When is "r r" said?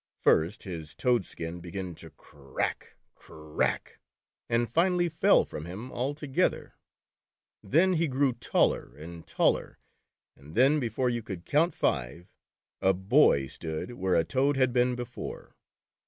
2.33-2.45, 2.39-2.53, 3.31-3.45, 3.37-3.49